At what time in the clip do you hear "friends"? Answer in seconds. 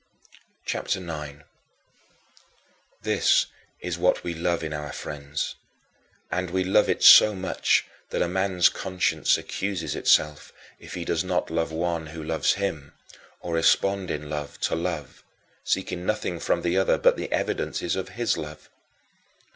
4.91-5.53